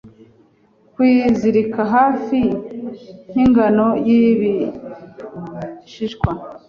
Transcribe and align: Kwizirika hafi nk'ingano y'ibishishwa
Kwizirika 0.93 1.81
hafi 1.93 2.39
nk'ingano 3.29 3.87
y'ibishishwa 4.07 6.31